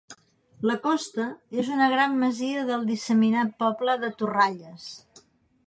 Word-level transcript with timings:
La 0.69 0.77
Costa 0.85 1.25
és 1.63 1.69
una 1.75 1.89
gran 1.91 2.17
masia 2.23 2.63
del 2.71 2.87
disseminat 2.93 3.55
poble 3.65 3.99
de 4.05 4.13
Toralles. 4.23 4.93